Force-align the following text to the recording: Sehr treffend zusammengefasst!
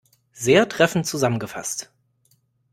Sehr 0.33 0.67
treffend 0.67 1.05
zusammengefasst! 1.05 1.91